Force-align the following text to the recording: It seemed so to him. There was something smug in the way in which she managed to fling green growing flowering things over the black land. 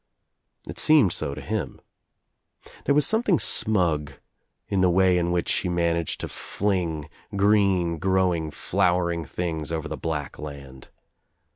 It 0.67 0.79
seemed 0.79 1.13
so 1.13 1.35
to 1.35 1.41
him. 1.41 1.79
There 2.85 2.95
was 2.95 3.05
something 3.05 3.37
smug 3.37 4.13
in 4.67 4.81
the 4.81 4.89
way 4.89 5.15
in 5.19 5.31
which 5.31 5.47
she 5.47 5.69
managed 5.69 6.21
to 6.21 6.27
fling 6.27 7.07
green 7.35 7.99
growing 7.99 8.49
flowering 8.49 9.25
things 9.25 9.71
over 9.71 9.87
the 9.87 9.97
black 9.97 10.39
land. 10.39 10.89